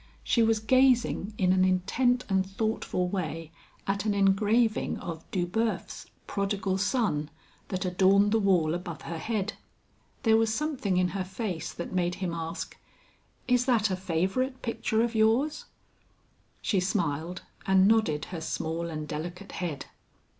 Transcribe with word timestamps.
She 0.23 0.41
was 0.41 0.59
gazing 0.59 1.35
in 1.37 1.53
an 1.53 1.63
intent 1.63 2.25
and 2.27 2.43
thoughtful 2.43 3.07
way 3.07 3.51
at 3.85 4.03
an 4.03 4.15
engraving 4.15 4.97
of 4.97 5.23
Dubufe's 5.29 6.07
"Prodigal 6.25 6.79
Son" 6.79 7.29
that 7.67 7.85
adorned 7.85 8.31
the 8.31 8.39
wall 8.39 8.73
above 8.73 9.03
her 9.03 9.19
head. 9.19 9.53
There 10.23 10.37
was 10.37 10.51
something 10.51 10.97
in 10.97 11.09
her 11.09 11.23
face 11.23 11.71
that 11.73 11.93
made 11.93 12.15
him 12.15 12.33
ask: 12.33 12.75
"Is 13.47 13.65
that 13.65 13.91
a 13.91 13.95
favorite 13.95 14.63
picture 14.63 15.03
of 15.03 15.13
yours?" 15.13 15.65
She 16.63 16.79
smiled 16.79 17.43
and 17.67 17.87
nodded 17.87 18.25
her 18.33 18.41
small 18.41 18.89
and 18.89 19.07
delicate 19.07 19.51
head. 19.51 19.85